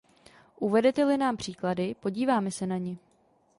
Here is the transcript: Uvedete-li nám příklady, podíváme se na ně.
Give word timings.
Uvedete-li 0.59 1.17
nám 1.17 1.37
příklady, 1.37 1.95
podíváme 1.99 2.51
se 2.51 2.65
na 2.65 2.77
ně. 2.77 2.97